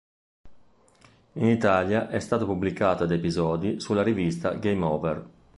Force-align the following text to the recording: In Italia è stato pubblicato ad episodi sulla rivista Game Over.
In 1.33 1.45
Italia 1.45 2.09
è 2.09 2.19
stato 2.19 2.45
pubblicato 2.47 3.03
ad 3.03 3.11
episodi 3.11 3.79
sulla 3.79 4.01
rivista 4.01 4.55
Game 4.55 4.83
Over. 4.83 5.29